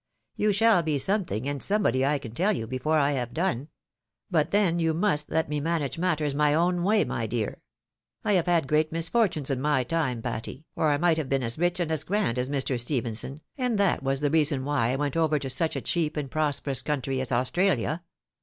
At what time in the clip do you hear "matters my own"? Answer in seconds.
5.99-6.81